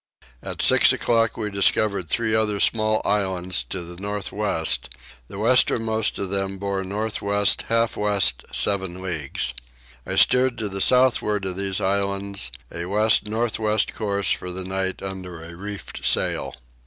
At 0.41 0.63
six 0.63 0.91
o'clock 0.91 1.37
we 1.37 1.51
discovered 1.51 2.09
three 2.09 2.33
other 2.33 2.59
small 2.59 3.03
islands 3.05 3.63
to 3.65 3.81
the 3.83 4.01
north 4.01 4.31
west, 4.31 4.89
the 5.27 5.37
westernmost 5.37 6.17
of 6.17 6.31
them 6.31 6.57
bore 6.57 6.83
north 6.83 7.21
west 7.21 7.65
half 7.69 7.95
west 7.95 8.43
7 8.51 8.99
leagues. 8.99 9.53
I 10.03 10.15
steered 10.15 10.57
to 10.57 10.69
the 10.69 10.81
southward 10.81 11.45
of 11.45 11.55
these 11.55 11.79
islands 11.79 12.51
a 12.71 12.85
west 12.85 13.27
north 13.27 13.59
west 13.59 13.93
course 13.93 14.31
for 14.31 14.51
the 14.51 14.63
night 14.65 15.03
under 15.03 15.43
a 15.43 15.53
reefed 15.55 16.03
sail. 16.03 16.55